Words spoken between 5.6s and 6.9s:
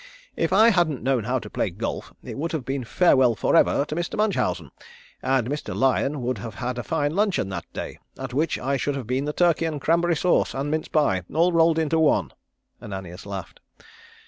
Lion would have had a